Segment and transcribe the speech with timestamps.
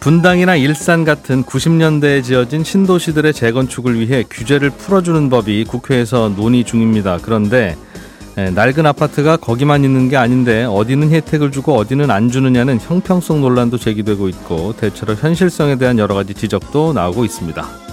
[0.00, 7.18] 분당이나 일산 같은 90년대에 지어진 신도시들의 재건축을 위해 규제를 풀어주는 법이 국회에서 논의 중입니다.
[7.20, 7.76] 그런데
[8.34, 14.28] 낡은 아파트가 거기만 있는 게 아닌데 어디는 혜택을 주고 어디는 안 주느냐는 형평성 논란도 제기되고
[14.28, 17.89] 있고 대체로 현실성에 대한 여러 가지 지적도 나오고 있습니다.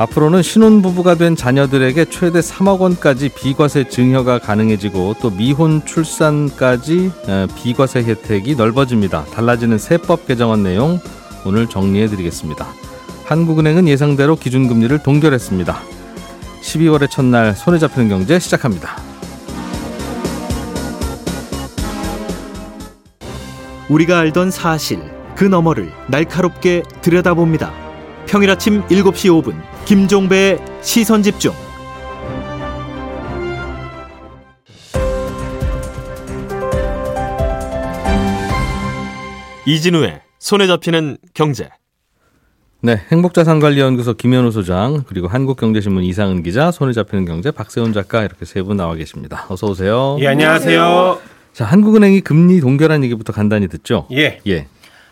[0.00, 7.12] 앞으로는 신혼부부가 된 자녀들에게 최대 3억 원까지 비과세 증여가 가능해지고 또 미혼 출산까지
[7.54, 9.26] 비과세 혜택이 넓어집니다.
[9.26, 10.98] 달라지는 세법 개정안 내용
[11.44, 12.66] 오늘 정리해 드리겠습니다.
[13.26, 15.78] 한국은행은 예상대로 기준금리를 동결했습니다.
[16.62, 18.96] 12월의 첫날 손에 잡히는 경제 시작합니다.
[23.90, 25.02] 우리가 알던 사실
[25.34, 27.89] 그 너머를 날카롭게 들여다봅니다.
[28.30, 31.52] 평일 아침 7시 5분 김종배의 시선 집중.
[39.66, 41.68] 이진우의 손에 잡히는 경제.
[42.82, 48.62] 네, 행복자산관리연구소 김현우 소장 그리고 한국경제신문 이상은 기자, 손에 잡히는 경제 박세훈 작가 이렇게 세
[48.62, 49.46] 분 나와 계십니다.
[49.48, 50.16] 어서 오세요.
[50.20, 51.18] 예, 안녕하세요.
[51.52, 54.06] 자, 한국은행이 금리 동결한 얘기부터 간단히 듣죠.
[54.12, 54.40] 예.
[54.46, 54.66] 예.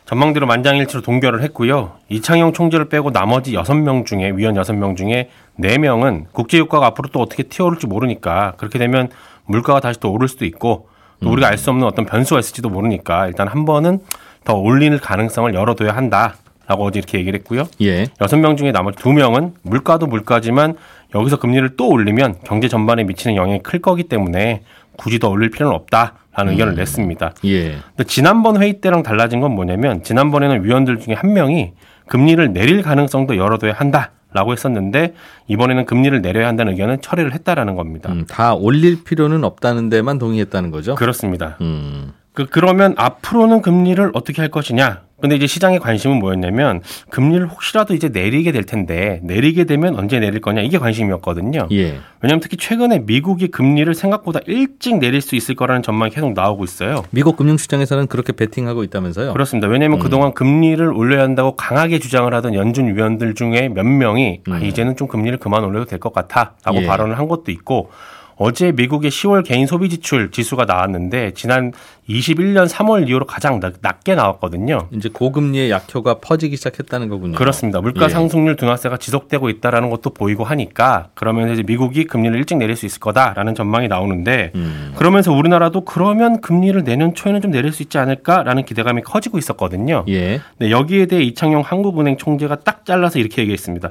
[0.09, 1.93] 전망대로 만장일치로 동결을 했고요.
[2.09, 5.29] 이창용 총재를 빼고 나머지 6명 중에 위원 6명 중에
[5.61, 9.11] 4명은 국제유가가 앞으로 또 어떻게 튀어오를지 모르니까 그렇게 되면
[9.45, 10.89] 물가가 다시 또 오를 수도 있고
[11.23, 13.99] 또 우리가 알 수 없는 어떤 변수가 있을지도 모르니까 일단 한 번은
[14.45, 16.37] 더 올리는 가능성을 열어둬야 한다.
[16.67, 17.65] 라고 어제 이렇게 얘기를 했고요.
[17.81, 18.07] 예.
[18.21, 20.77] 여섯 명 중에 나머지 두 명은 물가도 물가지만
[21.15, 24.63] 여기서 금리를 또 올리면 경제 전반에 미치는 영향이 클 거기 때문에
[24.99, 27.35] 굳이 더 올릴 필요는 없다 라는 의견을 냈습니다.
[27.47, 27.79] 예.
[27.97, 31.73] 근데 지난번 회의 때랑 달라진 건 뭐냐면 지난번에는 위원들 중에 한 명이
[32.07, 35.15] 금리를 내릴 가능성도 열어둬야 한다 라고 했었는데
[35.47, 38.13] 이번에는 금리를 내려야 한다는 의견은 철회를 했다라는 겁니다.
[38.13, 40.97] 음, 다 올릴 필요는 없다는 데만 동의했다는 거죠.
[40.97, 41.57] 그렇습니다.
[41.63, 42.13] 음.
[42.39, 45.01] 그, 그러면 앞으로는 금리를 어떻게 할 것이냐?
[45.21, 50.41] 근데 이제 시장의 관심은 뭐였냐면 금리를 혹시라도 이제 내리게 될 텐데 내리게 되면 언제 내릴
[50.41, 51.67] 거냐 이게 관심이었거든요.
[51.73, 51.99] 예.
[52.21, 57.03] 왜냐하면 특히 최근에 미국이 금리를 생각보다 일찍 내릴 수 있을 거라는 전망이 계속 나오고 있어요.
[57.11, 59.33] 미국 금융시장에서는 그렇게 베팅하고 있다면서요?
[59.33, 59.67] 그렇습니다.
[59.67, 60.03] 왜냐하면 음.
[60.05, 65.09] 그동안 금리를 올려야 한다고 강하게 주장을 하던 연준 위원들 중에 몇 명이 아, 이제는 좀
[65.09, 66.83] 금리를 그만 올려도 될 것 같아라고 음.
[66.83, 66.87] 예.
[66.87, 67.91] 발언을 한 것도 있고
[68.39, 71.73] 어제 미국의 10월 개인 소비 지출 지수가 나왔는데 지난
[72.09, 74.89] 21년 3월 이후로 가장 낮, 낮게 나왔거든요.
[74.93, 77.37] 이제 고금리의 약효가 퍼지기 시작했다는 거군요.
[77.37, 77.81] 그렇습니다.
[77.81, 78.09] 물가 예.
[78.09, 83.01] 상승률 둔화세가 지속되고 있다라는 것도 보이고 하니까 그러면 이제 미국이 금리를 일찍 내릴 수 있을
[83.01, 84.93] 거다라는 전망이 나오는데 음.
[84.97, 90.05] 그러면서 우리나라도 그러면 금리를 내년 초에는 좀 내릴 수 있지 않을까라는 기대감이 커지고 있었거든요.
[90.09, 90.41] 예.
[90.59, 93.91] 네, 여기에 대해 이창용 한국은행 총재가 딱 잘라서 이렇게 얘기했습니다.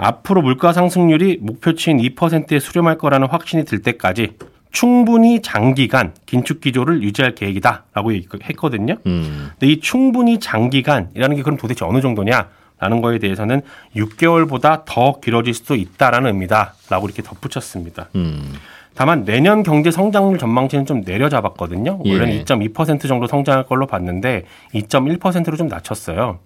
[0.00, 4.32] 앞으로 물가 상승률이 목표치인 2%에 수렴할 거라는 확신이 들 때까지
[4.72, 8.12] 충분히 장기간 긴축 기조를 유지할 계획이다라고
[8.44, 8.96] 했거든요.
[9.06, 9.50] 음.
[9.58, 12.48] 근데 이 충분히 장기간이라는 게 그럼 도대체 어느 정도냐
[12.80, 13.62] 라는 거에 대해서는
[13.96, 18.08] 6개월보다 더 길어질 수도 있다라는 의미다 라고 이렇게 덧붙였습니다.
[18.16, 18.54] 음.
[18.94, 22.00] 다만 내년 경제 성장률 전망치는 좀 내려잡았거든요.
[22.04, 22.12] 예.
[22.12, 26.38] 원래는 2.2% 정도 성장할 걸로 봤는데 2.1%로 좀 낮췄어요.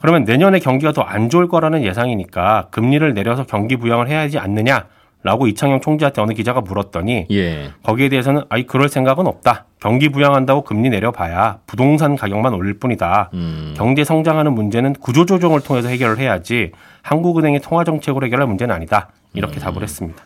[0.00, 4.86] 그러면 내년에 경기가 더 안 좋을 거라는 예상이니까 금리를 내려서 경기 부양을 해야 하지 않느냐
[5.22, 7.72] 라고 이창용 총재한테 어느 기자가 물었더니 예.
[7.82, 9.66] 거기에 대해서는 아이 그럴 생각은 없다.
[9.78, 13.30] 경기 부양한다고 금리 내려봐야 부동산 가격만 올릴 뿐이다.
[13.34, 13.74] 음.
[13.76, 16.72] 경제 성장하는 문제는 구조 조정을 통해서 해결을 해야지
[17.02, 19.10] 한국은행의 통화 정책으로 해결할 문제는 아니다.
[19.34, 19.60] 이렇게 음.
[19.60, 20.24] 답을 했습니다.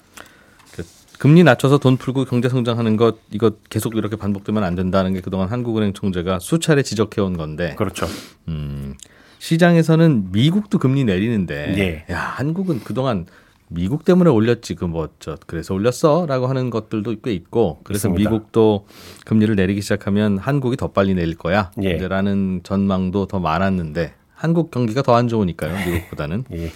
[1.19, 5.49] 금리 낮춰서 돈 풀고 경제 성장하는 것 이거 계속 이렇게 반복되면 안 된다는 게 그동안
[5.49, 8.07] 한국은행 총재가 수차례 지적해 온 건데 그렇죠.
[8.49, 8.95] 음,
[9.39, 12.13] 시장에서는 미국도 금리 내리는데 예.
[12.13, 13.27] 야 한국은 그동안
[13.69, 18.31] 미국 때문에 올렸지 그 뭐 저 그래서 올렸어라고 하는 것들도 꽤 있고 그래서 있습니다.
[18.31, 18.87] 미국도
[19.25, 21.97] 금리를 내리기 시작하면 한국이 더 빨리 내릴 거야 예.
[22.09, 26.71] 라는 전망도 더 많았는데 한국 경기가 더 안 좋으니까요 미국보다는 예.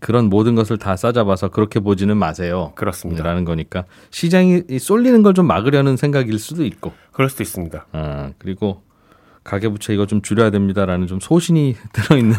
[0.00, 2.72] 그런 모든 것을 다 싸잡아서 그렇게 보지는 마세요.
[2.74, 3.22] 그렇습니다.
[3.22, 7.86] 라는 거니까 시장이 이 쏠리는 걸 좀 막으려는 생각일 수도 있고, 그럴 수도 있습니다.
[7.92, 8.82] 아, 그리고
[9.44, 12.34] 가계부채 이거 좀 줄여야 됩니다라는 좀 소신이 들어있는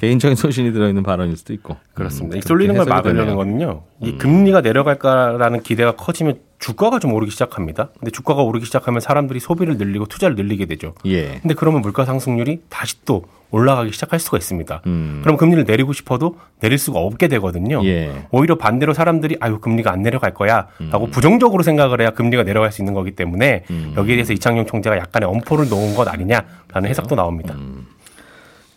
[0.00, 2.36] 개인적인 소신이 들어있는 발언일 수도 있고 그렇습니다.
[2.36, 3.34] 음, 이 쏠리는 걸 막으려는 되네요.
[3.34, 3.36] 음.
[3.36, 3.82] 거는요.
[4.00, 7.90] 이 금리가 내려갈까라는 기대가 커지면 주가가 좀 오르기 시작합니다.
[7.98, 10.94] 근데 주가가 오르기 시작하면 사람들이 소비를 늘리고 투자를 늘리게 되죠.
[11.04, 11.38] 예.
[11.42, 14.80] 근데 그러면 물가 상승률이 다시 또 올라가기 시작할 수가 있습니다.
[14.86, 15.20] 음.
[15.22, 17.84] 그럼 금리를 내리고 싶어도 내릴 수가 없게 되거든요.
[17.84, 18.26] 예.
[18.30, 21.10] 오히려 반대로 사람들이 아유 금리가 안 내려갈 거야라고 음.
[21.10, 23.64] 부정적으로 생각을 해야 금리가 내려갈 수 있는 거기 때문에
[23.96, 27.54] 여기에 대해서 이창용 총재가 약간의 엄포를 놓은 것 아니냐라는 해석도 나옵니다.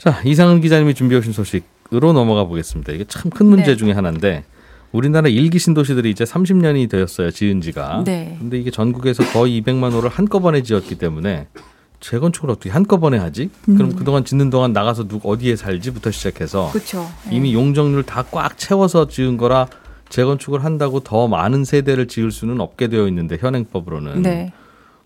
[0.06, 0.12] 음.
[0.12, 2.92] 자, 이상은 기자님이 준비해 오신 소식으로 넘어가 보겠습니다.
[2.94, 3.76] 이게 참 큰 문제 네.
[3.76, 4.44] 중에 하나인데
[4.92, 7.32] 우리나라 일기 신도시들이 이제 30년이 되었어요.
[7.32, 8.04] 지은 지가.
[8.06, 8.36] 네.
[8.40, 11.48] 근데 이게 전국에서 거의 200만 호를 한꺼번에 지었기 때문에
[12.00, 13.50] 재건축을 어떻게 한꺼번에 하지?
[13.66, 17.08] 그럼 그동안 짓는 동안 나가서 누구 어디에 살지부터 시작해서 그렇죠.
[17.32, 19.68] 이미 용적률 다 꽉 채워서 지은 거라
[20.10, 24.52] 재건축을 한다고 더 많은 세대를 지을 수는 없게 되어 있는데 현행법으로는 네.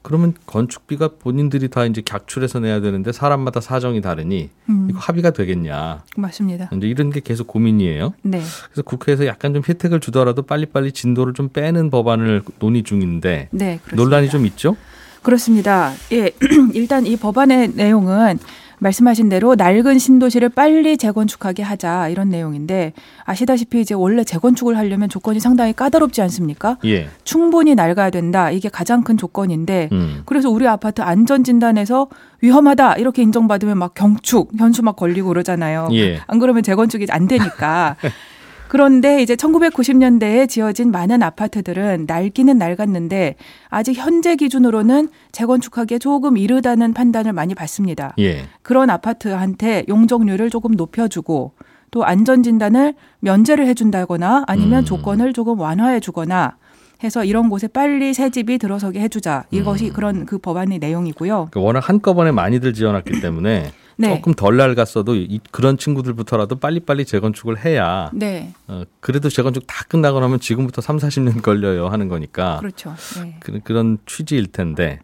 [0.07, 4.87] 그러면 건축비가 본인들이 다 이제 객출해서 내야 되는데 사람마다 사정이 다르니 음.
[4.89, 6.69] 이거 합의가 되겠냐 맞습니다.
[6.73, 8.13] 이제 이런 게 계속 고민이에요.
[8.21, 8.39] 네.
[8.67, 13.81] 그래서 국회에서 약간 좀 혜택을 주더라도 빨리빨리 진도를 좀 빼는 법안을 논의 중인데 네.
[13.93, 14.77] 논란이 좀 있죠?
[15.23, 15.91] 그렇습니다.
[16.13, 16.31] 예.
[16.73, 18.39] 일단 이 법안의 내용은
[18.79, 22.93] 말씀하신 대로 낡은 신도시를 빨리 재건축하게 하자 이런 내용인데
[23.25, 26.77] 아시다시피 이제 원래 재건축을 하려면 조건이 상당히 까다롭지 않습니까?
[26.85, 27.09] 예.
[27.23, 28.51] 충분히 낡아야 된다.
[28.51, 30.21] 이게 가장 큰 조건인데 음.
[30.25, 32.07] 그래서 우리 아파트 안전 진단에서
[32.41, 35.89] 위험하다 이렇게 인정받으면 막 경축 현수 막 걸리고 그러잖아요.
[35.93, 36.19] 예.
[36.27, 37.95] 안 그러면 재건축이 안 되니까.
[38.67, 43.35] 그런데 이제 1990년대에 지어진 많은 아파트들은 낡기는 낡았는데
[43.69, 48.13] 아직 현재 기준으로는 재건축하기에 조금 이르다는 판단을 많이 받습니다.
[48.19, 48.45] 예.
[48.61, 51.53] 그런 아파트한테 용적률을 조금 높여주고
[51.91, 54.85] 또 안전 진단을 면제를 해준다거나 아니면 음.
[54.85, 56.57] 조건을 조금 완화해주거나
[57.03, 61.49] 해서 이런 곳에 빨리 새 집이 들어서게 해주자 이것이 그런 그 법안의 내용이고요.
[61.51, 64.15] 그 워낙 한꺼번에 많이들 지어놨기 때문에 네.
[64.15, 70.19] 조금 덜 낡았어도 이, 그런 친구들부터라도 빨리빨리 재건축을 해야 네, 어, 그래도 재건축 다 끝나고
[70.19, 72.93] 나면 지금부터 3, 40년 걸려요 하는 거니까 그렇죠.
[73.21, 73.35] 네.
[73.39, 74.99] 그, 그런 취지일 텐데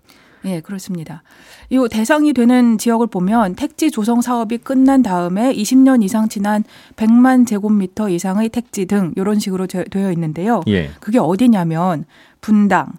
[0.45, 1.23] 예, 그렇습니다.
[1.69, 6.65] 이 대상이 되는 지역을 보면 택지 조성 사업이 끝난 다음에 20년 이상 지난
[6.97, 10.61] 100만 제곱미터 이상의 택지 등 이런 식으로 되- 되어 있는데요.
[10.67, 10.91] 예.
[10.99, 12.03] 그게 어디냐면
[12.41, 12.91] 분당,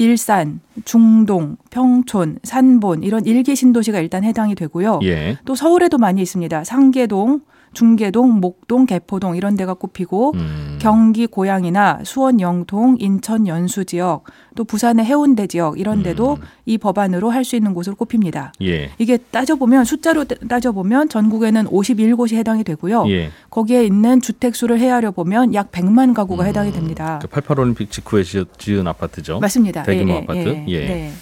[0.00, 5.00] 일산, 중동, 평촌, 산본 이런 일기 신도시가 일단 해당이 되고요.
[5.02, 5.36] 예.
[5.44, 6.64] 또 서울에도 많이 있습니다.
[6.64, 7.42] 상계동,
[7.72, 10.78] 중계동, 목동, 개포동 이런 데가 꼽히고 음.
[10.80, 14.24] 경기 고양이나 수원 영동, 인천 연수 지역,
[14.56, 16.42] 또 부산의 해운대 지역 이런 데도 음.
[16.66, 18.52] 이 법안으로 할 수 있는 곳으로 꼽힙니다.
[18.62, 18.90] 예.
[18.98, 23.06] 이게 따져보면 숫자로 따- 따져보면 전국에는 51곳이 해당이 되고요.
[23.08, 23.30] 예.
[23.50, 27.18] 거기에 있는 주택 수를 헤아려 보면 약 100만 가구가 해당이 됩니다.
[27.24, 28.22] 그88 올림픽 직후에
[28.58, 29.38] 지은, 아파트죠.
[29.40, 29.82] 맞습니다.
[29.84, 30.38] 대규모 예, 예, 아파트.
[30.48, 30.64] 예.
[30.68, 30.78] 예.
[30.86, 31.12] 네.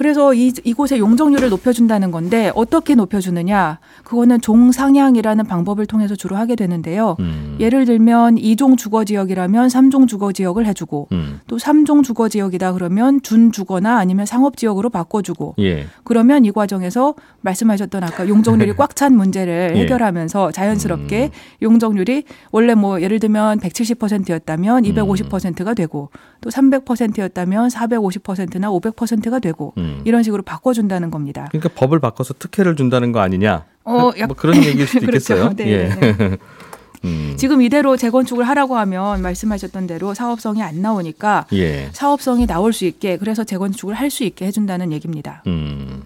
[0.00, 3.80] 그래서 이, 이곳의 용적률을 높여준다는 건데 어떻게 높여주느냐?
[4.02, 7.16] 그거는 종상향이라는 방법을 통해서 주로 하게 되는데요.
[7.20, 7.58] 음.
[7.60, 11.40] 예를 들면 2종 주거 지역이라면 3종 주거 지역을 해주고 음.
[11.46, 15.84] 또 3종 주거 지역이다 그러면 준 주거나 아니면 상업 지역으로 바꿔주고 예.
[16.02, 19.80] 그러면 이 과정에서 말씀하셨던 아까 용적률이 꽉 찬 문제를 예.
[19.80, 21.30] 해결하면서 자연스럽게 음.
[21.60, 24.94] 용적률이 원래 뭐 예를 들면 170%였다면 음.
[24.94, 26.08] 250%가 되고
[26.40, 30.02] 또 300%였다면 450%나 500%가 되고 음.
[30.04, 31.48] 이런 식으로 바꿔준다는 겁니다.
[31.50, 33.64] 그러니까 법을 바꿔서 특혜를 준다는 거 아니냐?
[33.84, 35.34] 어, 뭐 그런 얘기일 수도 그렇죠.
[35.34, 35.52] 있겠어요.
[35.56, 35.88] 네, 예.
[35.88, 36.36] 네.
[37.04, 37.34] 음.
[37.38, 41.88] 지금 이대로 재건축을 하라고 하면 말씀하셨던 대로 사업성이 안 나오니까 예.
[41.92, 45.42] 사업성이 나올 수 있게 그래서 재건축을 할 수 있게 해준다는 얘기입니다.
[45.46, 46.02] 음.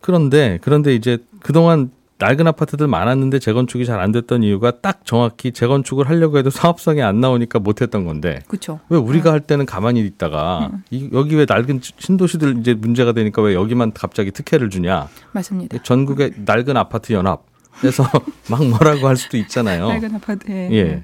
[0.00, 6.08] 그런데 그런데 이제 그동안 낡은 아파트들 많았는데 재건축이 잘 안 됐던 이유가 딱 정확히 재건축을
[6.08, 8.78] 하려고 해도 사업성이 안 나오니까 못 했던 건데 그렇죠.
[8.90, 10.82] 왜 우리가 할 때는 가만히 있다가 음.
[10.90, 15.08] 이, 여기 왜 낡은 신도시들 이제 문제가 되니까 왜 여기만 갑자기 특혜를 주냐?
[15.32, 15.82] 맞습니다.
[15.82, 17.44] 전국의 낡은 아파트 연합
[17.80, 18.04] 그래서
[18.50, 19.88] 막 뭐라고 할 수도 있잖아요.
[19.88, 20.50] 낡은 아파트.
[20.50, 20.70] 예.
[20.72, 21.02] 예.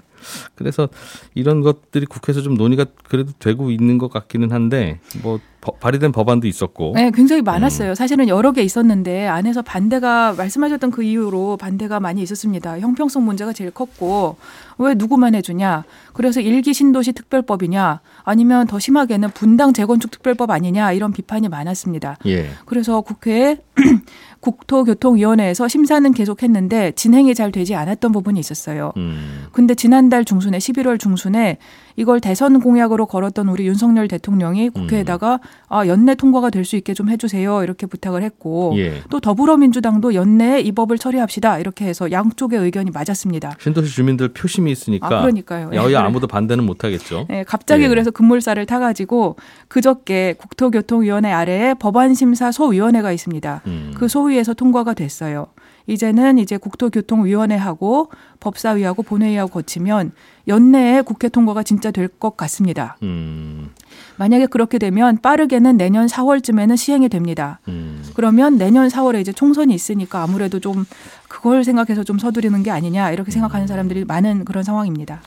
[0.55, 0.88] 그래서
[1.35, 6.49] 이런 것들이 국회에서 좀 논의가 그래도 되고 있는 것 같기는 한데 뭐 버- 발의된 법안도
[6.49, 7.45] 있었고 네, 굉장히 음.
[7.45, 7.95] 많았어요.
[7.95, 12.81] 사실은 여러 개 있었는데 안에서 반대가 말씀하셨던 그 이유로 반대가 많이 있었습니다.
[12.81, 14.37] 형평성 문제가 제일 컸고
[14.79, 15.85] 왜 누구만 해주냐?
[16.14, 18.00] 그래서 일기 신도시 특별법이냐?
[18.25, 20.93] 아니면 더 심하게는 분당 재건축 특별법 아니냐?
[20.93, 22.17] 이런 비판이 많았습니다.
[22.26, 22.50] 예.
[22.67, 23.59] 그래서 국회에
[24.42, 28.92] 국토교통위원회에서 심사는 계속했는데 진행이 잘 되지 않았던 부분이 있었어요.
[28.99, 29.46] 음.
[29.52, 31.58] 근데 지난달 중순에 11월 중순에
[31.96, 37.08] 이걸 대선 공약으로 걸었던 우리 윤석열 대통령이 국회에다가 아 연내 통과가 될 수 있게 좀
[37.11, 39.02] 해주세요 이렇게 부탁을 했고 예.
[39.11, 43.56] 또 더불어민주당도 연내에 이 법을 처리합시다 이렇게 해서 양쪽의 의견이 맞았습니다.
[43.58, 45.70] 신도시 주민들 표심이 있으니까 아 그러니까요.
[45.72, 45.76] 예.
[45.76, 47.26] 여야 아무도 반대는 못 하겠죠.
[47.30, 47.88] 예, 갑자기 예.
[47.88, 49.37] 그래서 급물살을 타가지고
[49.68, 53.62] 그저께 국토교통위원회 아래에 법안심사 소위원회가 있습니다.
[53.66, 53.92] 음.
[53.96, 55.49] 그 소위에서 통과가 됐어요.
[55.88, 60.12] 이제는 이제 국토교통위원회하고 법사위하고 본회의하고 거치면
[60.49, 62.96] 연내에 국회 통과가 진짜 될 것 같습니다.
[63.02, 63.70] 음,
[64.16, 67.61] 만약에 그렇게 되면 빠르게는 내년 4월쯤에는 시행이 됩니다.
[67.68, 68.02] 음.
[68.14, 70.84] 그러면 내년 4월에 이제 총선이 있으니까 아무래도 좀
[71.28, 75.22] 그걸 생각해서 좀 서두르는 게 아니냐 이렇게 생각하는 사람들이 많은 그런 상황입니다.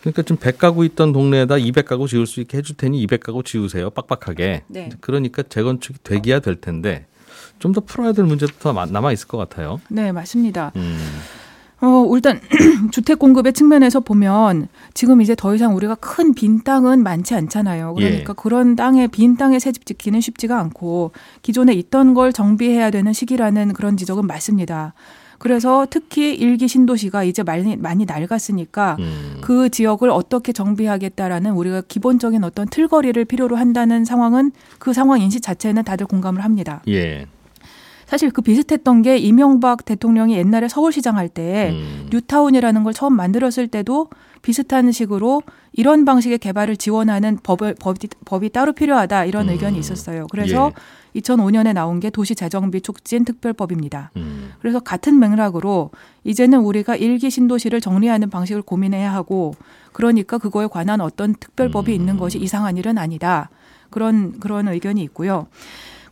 [0.00, 3.90] 그러니까 지금 100가구 있던 동네에다 200가구 지을 수 있게 해줄 테니 200가구 지으세요.
[3.90, 4.62] 빡빡하게.
[4.68, 4.90] 네.
[5.00, 7.06] 그러니까 재건축이 되기야 될 텐데
[7.58, 9.80] 좀 더 풀어야 될 문제도 더 남아 있을 것 같아요.
[9.88, 10.70] 네, 맞습니다.
[10.76, 10.98] 음,
[11.80, 12.40] 어, 일단
[12.90, 17.94] 주택 공급의 측면에서 보면 지금 이제 더 이상 우리가 큰 빈 땅은 많지 않잖아요.
[17.94, 18.34] 그러니까 예.
[18.36, 23.96] 그런 땅에 빈 땅에 새집 짓기는 쉽지가 않고 기존에 있던 걸 정비해야 되는 시기라는 그런
[23.96, 24.94] 지적은 맞습니다.
[25.38, 29.38] 그래서 특히 일기 신도시가 이제 많이 많이 낡았으니까 음.
[29.40, 35.84] 그 지역을 어떻게 정비하겠다라는 우리가 기본적인 어떤 틀거리를 필요로 한다는 상황은 그 상황 인식 자체는
[35.84, 36.82] 다들 공감을 합니다.
[36.88, 37.26] 예.
[38.08, 42.08] 사실 그 비슷했던 게 이명박 대통령이 옛날에 서울시장 할 때 음.
[42.10, 44.08] 뉴타운이라는 걸 처음 만들었을 때도
[44.40, 45.42] 비슷한 식으로
[45.74, 49.52] 이런 방식의 개발을 지원하는 법을, 법이, 법이 따로 필요하다 이런 음.
[49.52, 50.26] 의견이 있었어요.
[50.30, 50.72] 그래서
[51.16, 54.12] 2005년에 나온 게 도시재정비 촉진 특별법입니다.
[54.16, 54.52] 음.
[54.60, 55.90] 그래서 같은 맥락으로
[56.24, 59.54] 이제는 우리가 일기 신도시를 정리하는 방식을 고민해야 하고
[59.92, 61.94] 그러니까 그거에 관한 어떤 특별법이 음.
[61.94, 63.50] 있는 것이 이상한 일은 아니다.
[63.90, 65.46] 그런 그런 의견이 있고요.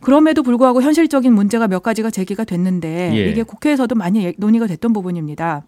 [0.01, 3.29] 그럼에도 불구하고 현실적인 문제가 몇 가지가 제기가 됐는데 예.
[3.29, 5.63] 이게 국회에서도 많이 예- 논의가 됐던 부분입니다.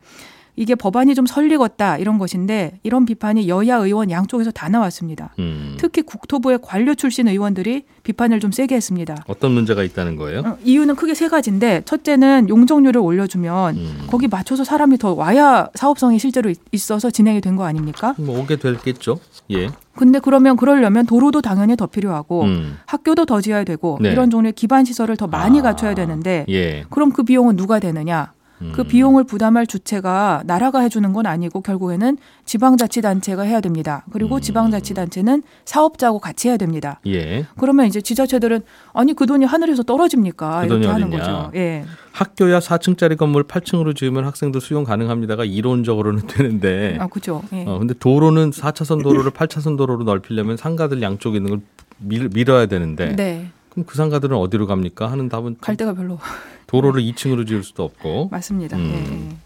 [0.56, 5.34] 이게 법안이 좀 설리겄다 이런 것인데 이런 비판이 여야 의원 양쪽에서 다 나왔습니다.
[5.40, 5.78] 음.
[5.80, 9.16] 특히 국토부의 관료 출신 의원들이 비판을 좀 세게 했습니다.
[9.28, 10.40] 어떤 문제가 있다는 거예요?
[10.42, 14.04] 어, 이유는 크게 세 가지인데 첫째는 용적률을 올려주면 음.
[14.10, 18.14] 거기 맞춰서 사람이 더 와야 사업성이 실제로 있- 있어서 진행이 된 거 아닙니까?
[18.18, 19.20] 뭐 오게 됐겠죠.
[19.52, 19.70] 예.
[20.00, 22.78] 근데 그러면 그러려면 도로도 당연히 더 필요하고 음.
[22.86, 24.14] 학교도 더 지어야 되고 네.
[24.14, 25.62] 이런 종류의 기반 시설을 더 많이 아.
[25.62, 26.86] 갖춰야 되는데 예.
[26.90, 28.32] 그럼 그 비용은 누가 되느냐?
[28.74, 28.88] 그 음.
[28.88, 34.06] 비용을 부담할 주체가 나라가 해주는 건 아니고 결국에는 지방자치단체가 해야 됩니다.
[34.12, 34.42] 그리고 음.
[34.42, 37.00] 지방자치단체는 사업자하고 같이 해야 됩니다.
[37.08, 37.46] 예.
[37.58, 38.62] 그러면 이제 지자체들은
[38.94, 40.62] 아니 그 돈이 하늘에서 떨어집니까?
[40.62, 41.20] 그 이렇게 하는 어딨냐.
[41.20, 41.52] 거죠.
[41.56, 41.86] 예.
[42.12, 47.42] 학교야 4층짜리 건물 8층으로 지으면 학생도 수용 가능합니다가 이론적으로는 되는데 아 그죠.
[47.54, 47.64] 예.
[47.66, 51.62] 어, 근데 도로는 4차선 도로를 8차선 도로로 넓히려면 상가들 양쪽에 있는 걸
[52.00, 53.52] 밀, 밀어야 되는데 네.
[53.80, 55.12] 그럼 그 상가들은 어디로 갑니까?
[55.12, 56.20] 하는 답은 갈 데가 별로
[56.68, 58.78] 도로를 2층으로 지을 수도 없고 맞습니다.
[58.78, 59.30] 음.
[59.32, 59.38] 예.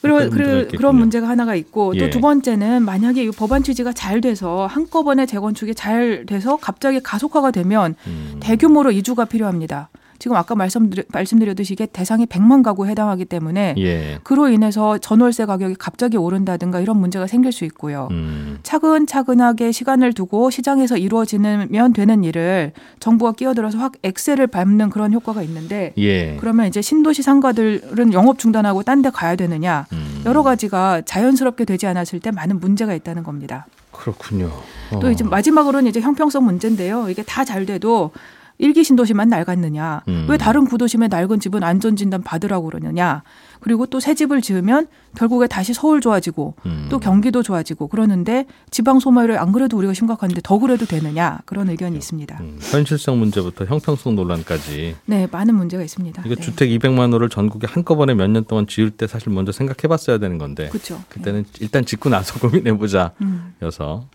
[0.00, 0.76] 그리고 그런 문제가 그.
[0.76, 2.00] 그런 문제가 하나가 있고 예.
[2.00, 7.94] 또두 번째는 만약에 이 법안 취지가 잘 돼서 한꺼번에 재건축이 잘 돼서 갑자기 가속화가 되면
[8.06, 8.36] 음.
[8.40, 9.88] 대규모로 이주가 필요합니다.
[10.24, 14.20] 지금 아까 말씀드려, 말씀드렸듯이 이게 대상이 100만 가구에 해당하기 때문에 예.
[14.22, 18.08] 그로 인해서 전월세 가격이 갑자기 오른다든가 이런 문제가 생길 수 있고요.
[18.10, 18.58] 음.
[18.62, 25.92] 차근차근하게 시간을 두고 시장에서 이루어지면 되는 일을 정부가 끼어들어서 확 엑셀을 밟는 그런 효과가 있는데
[25.98, 26.38] 예.
[26.40, 30.22] 그러면 이제 신도시 상가들은 영업 중단하고 딴 데 가야 되느냐 음.
[30.24, 33.66] 여러 가지가 자연스럽게 되지 않았을 때 많은 문제가 있다는 겁니다.
[33.92, 34.50] 그렇군요.
[34.90, 34.98] 어.
[35.00, 37.10] 또 이제 마지막으로는 이제 형평성 문제인데요.
[37.10, 38.12] 이게 다 잘 돼도
[38.58, 40.02] 일기 신도시만 낡았느냐?
[40.08, 40.26] 음.
[40.28, 43.22] 왜 다른 구도심의 낡은 집은 안전진단 받으라고 그러느냐?
[43.60, 46.86] 그리고 또 새 집을 지으면 결국에 다시 서울 좋아지고 음.
[46.90, 51.38] 또 경기도 좋아지고 그러는데 지방 소멸을 안 그래도 우리가 심각한데 더 그래도 되느냐?
[51.46, 52.38] 그런 의견이 있습니다.
[52.40, 56.22] 음, 현실성 문제부터 형평성 논란까지 네, 많은 문제가 있습니다.
[56.26, 56.40] 이거 네.
[56.40, 60.38] 주택 200만 호를 전국에 한꺼번에 몇 년 동안 지을 때 사실 먼저 생각해 봤어야 되는
[60.38, 61.00] 건데 그렇죠.
[61.08, 63.54] 그때는 일단 짓고 나서 고민해 보자 음.
[63.62, 64.06] 여서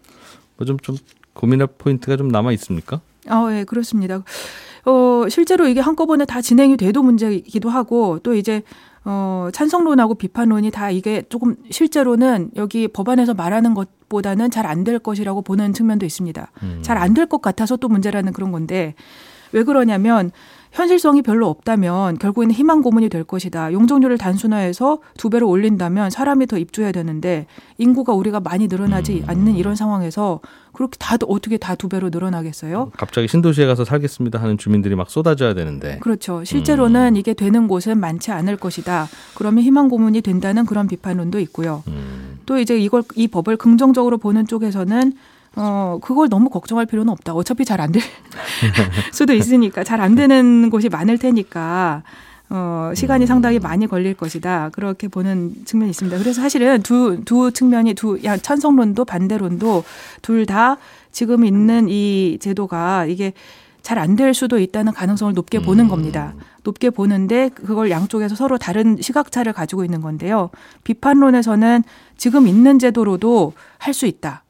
[0.57, 0.95] 뭐 좀 좀
[1.33, 2.99] 고민할 포인트가 좀 남아 있습니까?
[3.27, 4.23] 아, 예, 그렇습니다.
[4.85, 8.63] 어, 실제로 이게 한꺼번에 다 진행이 돼도 문제이기도 하고 또 이제
[9.05, 15.41] 어, 찬성론하고 비판론이 다 이게 조금 실제로는 여기 법안에서 말하는 것보다는 잘 안 될 것이라고
[15.41, 16.51] 보는 측면도 있습니다.
[16.63, 16.79] 음.
[16.81, 18.95] 잘안 될 것 같아서 또 문제라는 그런 건데
[19.51, 20.31] 왜 그러냐면
[20.71, 23.73] 현실성이 별로 없다면 결국에는 희망 고문이 될 것이다.
[23.73, 27.47] 용적률을 단순화해서 두 배로 올린다면 사람이 더 입주해야 되는데
[27.77, 29.29] 인구가 우리가 많이 늘어나지 음.
[29.29, 30.39] 않는 이런 상황에서
[30.73, 32.91] 그렇게 다 어떻게 다 두 배로 늘어나겠어요?
[32.97, 36.43] 갑자기 신도시에 가서 살겠습니다 하는 주민들이 막 쏟아져야 되는데 그렇죠.
[36.43, 37.15] 실제로는 음.
[37.15, 39.07] 이게 되는 곳은 많지 않을 것이다.
[39.35, 41.83] 그러면 희망 고문이 된다는 그런 비판론도 있고요.
[41.87, 45.13] 음, 또 이제 이걸 이 법을 긍정적으로 보는 쪽에서는
[45.55, 47.33] 어 그걸 너무 걱정할 필요는 없다.
[47.33, 48.01] 어차피 잘 안 될
[49.11, 52.03] 수도 있으니까 잘 안 되는 곳이 많을 테니까
[52.51, 54.69] 어 시간이 상당히 많이 걸릴 것이다.
[54.73, 56.17] 그렇게 보는 측면이 있습니다.
[56.17, 59.83] 그래서 사실은 두 두 측면이 두 야, 찬성론도 반대론도
[60.21, 60.77] 둘 다
[61.11, 63.33] 지금 있는 이 제도가 이게
[63.81, 65.89] 잘 안 될 수도 있다는 가능성을 높게 보는 음.
[65.89, 66.33] 겁니다.
[66.63, 70.49] 높게 보는데 그걸 양쪽에서 서로 다른 시각차를 가지고 있는 건데요.
[70.83, 71.83] 비판론에서는
[72.17, 74.43] 지금 있는 제도로도 할 수 있다.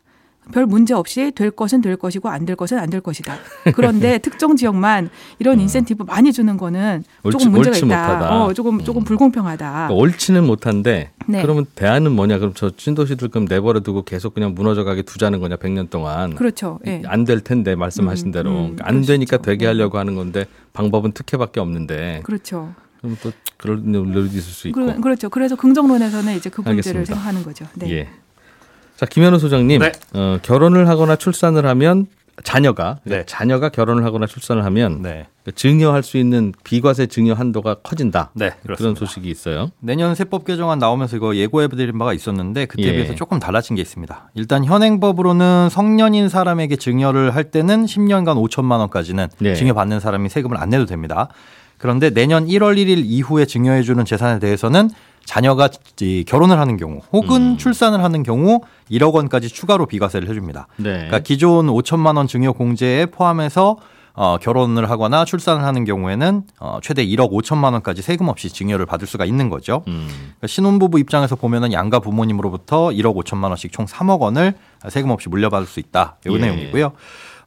[0.52, 3.38] 별 문제 없이 될 것은 될 것이고 안 될 것은 안 될 것이다.
[3.76, 7.86] 그런데 특정 지역만 이런 인센티브 많이 주는 거는 옳지- 조금 문제가 있다.
[7.86, 8.36] 못하다.
[8.46, 9.72] 어, 조금 조금 불공평하다.
[9.72, 11.42] 그러니까 옳지는 못한데 네.
[11.42, 12.40] 그러면 대안은 뭐냐?
[12.40, 15.58] 그럼 저 신도시들 그럼 내버려 두고 계속 그냥 무너져 가게 두자는 거냐?
[15.58, 16.34] 100년 동안.
[16.36, 16.80] 그렇죠.
[16.88, 17.02] 예.
[17.06, 19.38] 안될 텐데 말씀하신 음, 대로 음, 그러니까 안수 되니까.
[19.38, 19.70] 되게 음.
[19.70, 22.74] 하려고 하는 건데 방법은 특혜밖에 없는데 그렇죠.
[23.02, 24.86] 그럼 또 그럴 일도 있을 수 있고.
[24.86, 25.30] 그, 그렇죠.
[25.30, 27.06] 그래서 긍정론에서는 이제 그 문제를 알겠습니다.
[27.14, 27.66] 생각하는 거죠.
[27.76, 27.90] 네.
[27.92, 28.08] 예.
[29.00, 29.94] 자 김현우 소장님, 네.
[30.12, 32.08] 어, 결혼을 하거나 출산을 하면
[32.44, 33.24] 자녀가 네.
[33.26, 35.26] 자녀가 결혼을 하거나 출산을 하면 네.
[35.46, 38.32] 그 증여할 수 있는 비과세 증여 한도가 커진다.
[38.34, 38.96] 네, 그런.
[38.96, 39.72] 소식이 있어요.
[39.80, 42.92] 내년 세법 개정안 나오면서 이거 예고해드린 바가 있었는데 그때 예.
[42.92, 44.32] 비해서 조금 달라진 게 있습니다.
[44.34, 49.56] 일단 현행법으로는 성년인 사람에게 증여를 할 때는 10년간 5천만 원까지는 네.
[49.56, 51.30] 증여받는 사람이 세금을 안 내도 됩니다.
[51.80, 54.92] 그런데 내년 1월 1일 이후에 증여해주는 재산에 대해서는
[55.26, 55.70] 자녀가
[56.02, 57.58] 이 결혼을 하는 경우 혹은 음.
[57.58, 60.68] 출산을 하는 경우 1억 원까지 추가로 비과세를 해줍니다.
[60.78, 60.94] 네.
[60.94, 63.78] 그러니까 기존 5천만 원 증여 공제에 포함해서
[64.14, 69.08] 어, 결혼을 하거나 출산을 하는 경우에는 어, 최대 1억 5천만 원까지 세금 없이 증여를 받을
[69.08, 69.84] 수가 있는 거죠.
[69.88, 70.10] 음.
[70.10, 74.56] 그러니까 신혼부부 입장에서 보면은 양가 부모님으로부터 1억 5천만 원씩 총 3억 원을
[74.90, 76.18] 세금 없이 물려받을 수 있다.
[76.28, 76.38] 이 예.
[76.38, 76.92] 내용이고요.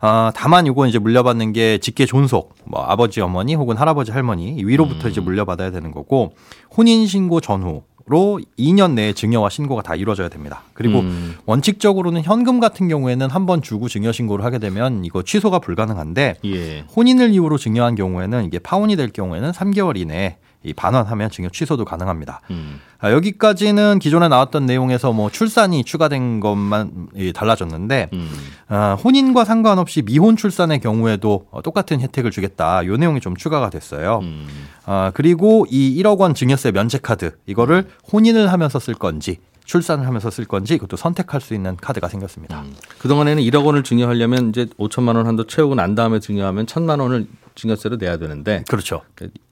[0.02, 5.06] 어, 다만 이거 이제 물려받는 게 직계 존속, 뭐 아버지 어머니 혹은 할아버지 할머니 위로부터
[5.06, 5.10] 음.
[5.10, 6.32] 이제 물려받아야 되는 거고
[6.76, 10.62] 혼인 신고 전후 로 2년 내에 증여와 신고가 다 이루어져야 됩니다.
[10.74, 11.36] 그리고 음.
[11.46, 16.84] 원칙적으로는 현금 같은 경우에는 한 번 주고 증여 신고를 하게 되면 이거 취소가 불가능한데 예.
[16.96, 22.40] 혼인을 이유로 증여한 경우에는 이게 파혼이 될 경우에는 3개월 이내에 이 반환하면 증여 취소도 가능합니다.
[22.50, 22.80] 음.
[22.98, 28.30] 아, 여기까지는 기존에 나왔던 내용에서 뭐 출산이 추가된 것만 이, 달라졌는데 음.
[28.68, 32.86] 아, 혼인과 상관없이 미혼 출산의 경우에도 어, 똑같은 혜택을 주겠다.
[32.86, 34.20] 요 내용이 좀 추가가 됐어요.
[34.22, 34.46] 음.
[34.84, 40.30] 아, 그리고 이 1억 원 증여세 면제 카드 이거를 혼인을 하면서 쓸 건지 출산을 하면서
[40.30, 42.64] 쓸 건지 이것도 선택할 수 있는 카드가 생겼습니다.
[42.98, 47.96] 그동안에는 1억 원을 증여하려면 이제 5천만 원 한도 채우고 난 다음에 증여하면 1천만 원을 증여세로
[47.96, 49.02] 내야 되는데 그렇죠.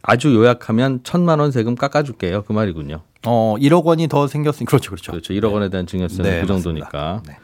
[0.03, 2.43] 아주 요약하면 1천만 원 세금 깎아줄게요.
[2.45, 3.03] 그 말이군요.
[3.27, 4.91] 어, 1억 원이 더 생겼으니 그렇죠.
[4.91, 5.13] 그렇죠.
[5.13, 5.35] 그렇죠.
[5.35, 7.23] 1억 원에 대한 증여세는 네, 그 정도니까.
[7.27, 7.37] 네.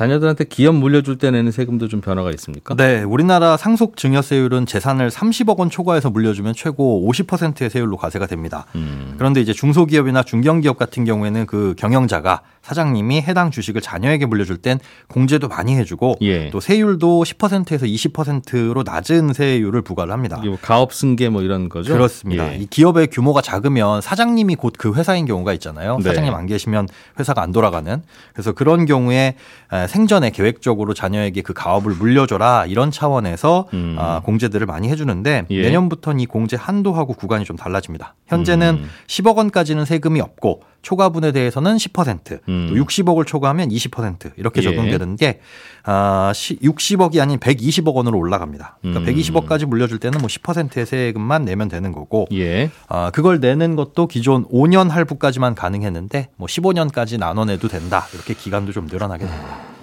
[0.00, 2.74] 자녀들한테 기업 물려줄 때 내는 세금도 좀 변화가 있습니까?
[2.74, 8.66] 네, 우리나라 상속 증여세율은 재산을 30억 원 초과해서 물려주면 최고 50%의 세율로 과세가 됩니다.
[8.74, 9.14] 음.
[9.16, 15.48] 그런데 이제 중소기업이나 중견기업 같은 경우에는 그 경영자가 사장님이 해당 주식을 자녀에게 물려줄 땐 공제도
[15.48, 16.50] 많이 해주고 예.
[16.50, 20.42] 또 세율도 10%에서 20%로 낮은 세율을 부과를 합니다.
[20.44, 21.92] 뭐 가업 승계 뭐 이런 거죠?
[21.92, 22.52] 그렇습니다.
[22.52, 22.58] 예.
[22.58, 25.96] 이 기업의 규모가 작으면 사장님이 곧 그 회사인 경우가 있잖아요.
[25.98, 26.02] 네.
[26.02, 28.02] 사장님 안 계시면 회사가 안 돌아가는.
[28.34, 29.36] 그래서 그런 경우에
[29.72, 33.96] 에, 생전에 계획적으로 자녀에게 그 가업을 물려줘라 이런 차원에서 음.
[33.98, 35.62] 아, 공제들을 많이 해주는데 예.
[35.62, 38.14] 내년부터는 이 공제 한도하고 구간이 좀 달라집니다.
[38.26, 38.90] 현재는 음.
[39.06, 42.66] 10억 원까지는 세금이 없고 초과분에 대해서는 10%, 음.
[42.68, 44.62] 또 60억을 초과하면 20% 이렇게 예.
[44.62, 45.40] 적용되는 게
[45.82, 48.78] 아, 60억이 아닌 120억 원으로 올라갑니다.
[48.80, 49.14] 그러니까 음.
[49.14, 52.70] 120억까지 물려줄 때는 뭐 10%의 세금만 내면 되는 거고 예.
[52.88, 58.06] 아, 그걸 내는 것도 기존 5년 할부까지만 가능했는데 뭐 15년까지 나눠내도 된다.
[58.14, 59.75] 이렇게 기간도 좀 늘어나게 됩니다.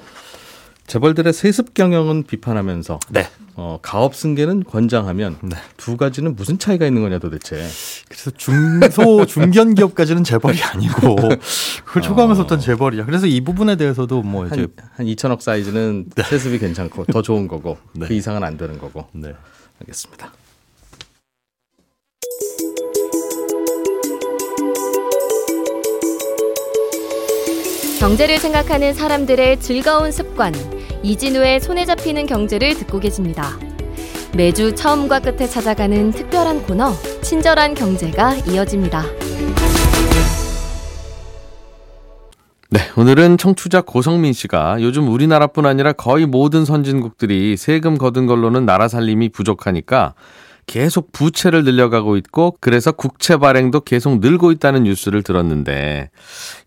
[0.88, 3.28] 재벌들의 세습 경영은 비판하면서 네.
[3.56, 5.56] 어, 가업 승계는 권장하면 네.
[5.78, 7.68] 두 가지는 무슨 차이가 있는 거냐 도대체.
[8.08, 11.16] 그래서 중소 중견 기업까지는 재벌이 아니고
[11.86, 13.06] 그걸 초과하면서 어떤 재벌이야.
[13.06, 17.78] 그래서 이 부분에 대해서도 뭐 이제 한, 한 2천억 사이즈는 세습이 괜찮고 더 좋은 거고
[17.94, 18.08] 네.
[18.08, 19.08] 그 이상은 안 되는 거고.
[19.14, 19.34] 네.
[19.82, 20.32] 알겠습니다.
[28.00, 30.54] 경제를 생각하는 사람들의 즐거운 습관
[31.04, 33.60] 이진우의 손에 잡히는 경제를 듣고 계십니다.
[34.36, 39.04] 매주 처음과 끝에 찾아가는 특별한 코너 친절한 경제가 이어집니다.
[42.70, 48.88] 네, 오늘은 청취자 고성민 씨가 요즘 우리나라뿐 아니라 거의 모든 선진국들이 세금 거둔 걸로는 나라
[48.88, 50.16] 살림이 부족하니까
[50.66, 56.10] 계속 부채를 늘려가고 있고 그래서 국채 발행도 계속 늘고 있다는 뉴스를 들었는데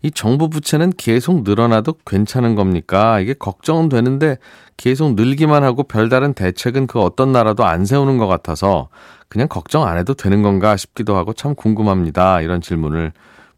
[0.03, 3.19] 이 정부 부채는 계속 늘어나도 괜찮은 겁니까?
[3.19, 4.37] 이게 걱정은 되는데
[4.77, 8.89] 계속 늘기만 하고 별다른 대책은 그 어떤 나라도 안 세우는 것 같아서
[9.27, 12.41] 그냥 걱정 안 해도 되는 건가 싶기도 하고 참 궁금합니다.
[12.41, 13.11] 이런 질문을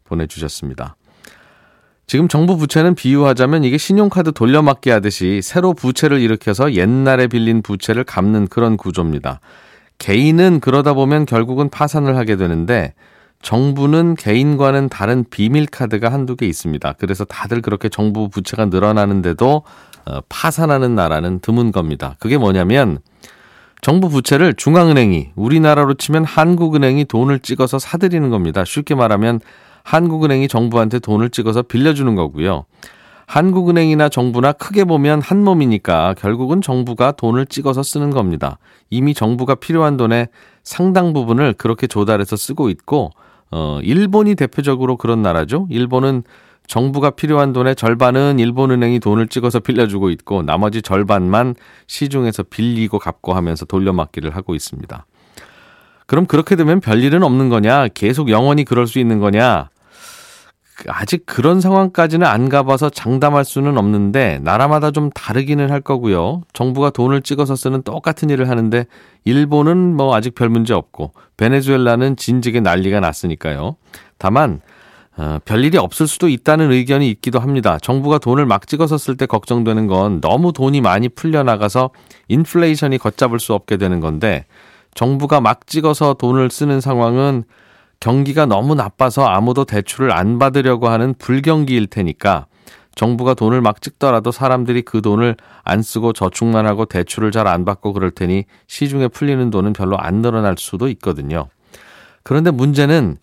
[0.04, 0.96] 보내주셨습니다.
[2.06, 8.48] 지금 정부 부채는 비유하자면 이게 신용카드 돌려막기 하듯이 새로 부채를 일으켜서 옛날에 빌린 부채를 갚는
[8.48, 9.38] 그런 구조입니다.
[10.00, 12.94] 개인은 그러다 보면 결국은 파산을 하게 되는데
[13.42, 16.94] 정부는 개인과는 다른 비밀 카드가 한두 개 있습니다.
[16.98, 19.62] 그래서 다들 그렇게 정부 부채가 늘어나는데도
[20.06, 22.16] 어, 파산하는 나라는 드문 겁니다.
[22.18, 22.98] 그게 뭐냐면
[23.82, 28.64] 정부 부채를 중앙은행이 우리나라로 치면 한국은행이 돈을 찍어서 사들이는 겁니다.
[28.64, 29.40] 쉽게 말하면
[29.84, 32.64] 한국은행이 정부한테 돈을 찍어서 빌려주는 거고요.
[33.30, 38.58] 한국은행이나 정부나 크게 보면 한 몸이니까 결국은 정부가 돈을 찍어서 쓰는 겁니다.
[38.90, 40.26] 이미 정부가 필요한 돈의
[40.64, 43.12] 상당 부분을 그렇게 조달해서 쓰고 있고,
[43.52, 45.68] 어, 일본이 대표적으로 그런 나라죠.
[45.70, 46.24] 일본은
[46.66, 51.54] 정부가 필요한 돈의 절반은 일본은행이 돈을 찍어서 빌려주고 있고 나머지 절반만
[51.86, 55.06] 시중에서 빌리고 갚고 하면서 돌려막기를 하고 있습니다.
[56.06, 57.86] 그럼 그렇게 되면 별일은 없는 거냐?
[57.94, 59.68] 계속 영원히 그럴 수 있는 거냐?
[60.88, 66.42] 아직 그런 상황까지는 안 가봐서 장담할 수는 없는데 나라마다 좀 다르기는 할 거고요.
[66.52, 68.86] 정부가 돈을 찍어서 쓰는 똑같은 일을 하는데
[69.24, 73.76] 일본은 뭐 아직 별 문제 없고 베네수엘라는 진즉에 난리가 났으니까요.
[74.18, 74.60] 다만
[75.16, 77.78] 어, 별일이 없을 수도 있다는 의견이 있기도 합니다.
[77.82, 81.90] 정부가 돈을 막 찍어서 쓸 때 걱정되는 건 너무 돈이 많이 풀려나가서
[82.28, 84.46] 인플레이션이 걷잡을 수 없게 되는 건데
[84.94, 87.44] 정부가 막 찍어서 돈을 쓰는 상황은
[88.00, 92.46] 경기가 너무 나빠서 아무도 대출을 안 받으려고 하는 불경기일 테니까
[92.94, 97.92] 정부가 돈을 막 찍더라도 사람들이 그 돈을 안 쓰고 저축만 하고 대출을 잘 안 받고
[97.92, 101.48] 그럴 테니 시중에 풀리는 돈은 별로 안 늘어날 수도 있거든요.
[102.22, 103.18] 그런데 문제는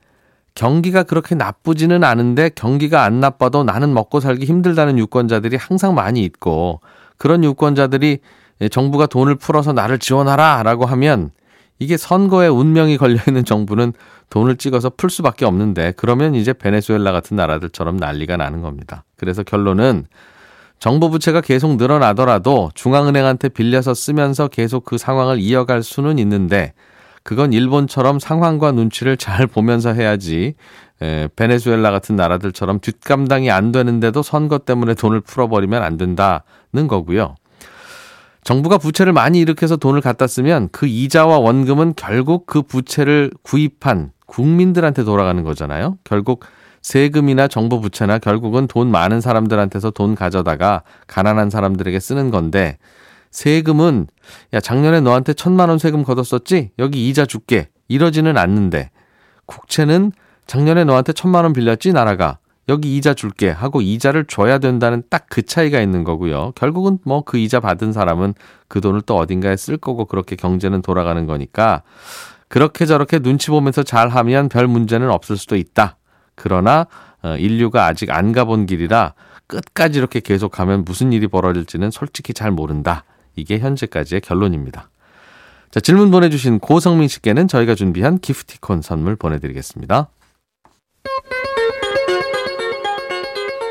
[0.56, 6.82] 경기가 그렇게 나쁘지는 않은데 경기가 안 나빠도 나는 먹고 살기 힘들다는 유권자들이 항상 많이 있고
[7.18, 8.20] 그런 유권자들이
[8.72, 11.32] 정부가 돈을 풀어서 나를 지원하라 라고 하면
[11.80, 13.94] 이게 선거에 운명이 걸려있는 정부는
[14.30, 19.04] 돈을 찍어서 풀 수밖에 없는데 그러면 이제 베네수엘라 같은 나라들처럼 난리가 나는 겁니다.
[19.16, 20.06] 그래서 결론은
[20.80, 26.74] 정부 부채가 계속 늘어나더라도 중앙은행한테 빌려서 쓰면서 계속 그 상황을 이어갈 수는 있는데
[27.24, 30.56] 그건 일본처럼 상황과 눈치를 잘 보면서 해야지
[31.02, 37.36] 에, 베네수엘라 같은 나라들처럼 뒷감당이 안 되는데도 선거 때문에 돈을 풀어버리면 안 된다는 거고요.
[38.44, 45.04] 정부가 부채를 많이 일으켜서 돈을 갖다 쓰면 그 이자와 원금은 결국 그 부채를 구입한 국민들한테
[45.04, 45.98] 돌아가는 거잖아요.
[46.04, 46.46] 결국
[46.82, 52.78] 세금이나 정부 부채나 결국은 돈 많은 사람들한테서 돈 가져다가 가난한 사람들에게 쓰는 건데
[53.32, 54.08] 세금은
[54.54, 56.72] 야 작년에 너한테 천만 원 세금 걷었었지?
[56.80, 57.70] 여기 이자 줄게.
[57.90, 58.92] 이러지는 않는데
[59.46, 60.12] 국채는
[60.46, 62.38] 작년에 너한테 천만 원 빌렸지 나라가
[62.70, 66.52] 여기 이자 줄게 하고 이자를 줘야 된다는 딱 그 차이가 있는 거고요.
[66.56, 68.34] 결국은 뭐 그 이자 받은 사람은
[68.68, 71.84] 그 돈을 또 어딘가에 쓸 거고 그렇게 경제는 돌아가는 거니까
[72.50, 75.98] 그렇게 저렇게 눈치 보면서 잘 하면 별 문제는 없을 수도 있다.
[76.36, 76.88] 그러나
[77.24, 79.14] 어, 인류가 아직 안 가본 길이라
[79.48, 83.04] 끝까지 이렇게 계속하면 무슨 일이 벌어질지는 솔직히 잘 모른다.
[83.36, 84.90] 이게 현재까지의 결론입니다.
[85.72, 90.10] 자, 질문 보내주신 고성민 씨께는 저희가 준비한 기프티콘 선물 보내드리겠습니다.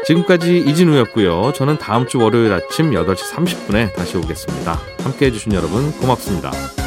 [0.06, 1.52] 지금까지 이진우였고요.
[1.52, 4.78] 저는 다음 주 월요일 아침 8시 30분에 다시 오겠습니다.
[5.00, 6.85] 함께 해주신 여러분 고맙습니다.